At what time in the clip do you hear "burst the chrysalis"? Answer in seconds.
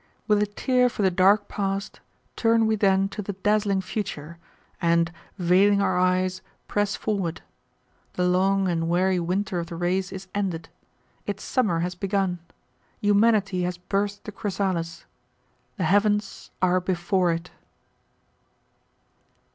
13.77-15.05